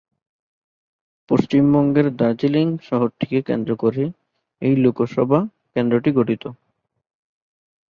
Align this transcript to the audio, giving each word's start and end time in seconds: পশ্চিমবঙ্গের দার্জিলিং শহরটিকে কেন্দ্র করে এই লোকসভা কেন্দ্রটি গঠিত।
পশ্চিমবঙ্গের 1.29 2.07
দার্জিলিং 2.15 2.67
শহরটিকে 2.87 3.39
কেন্দ্র 3.41 3.71
করে 3.75 4.03
এই 4.61 4.75
লোকসভা 4.75 5.39
কেন্দ্রটি 5.73 6.09
গঠিত। 6.11 6.43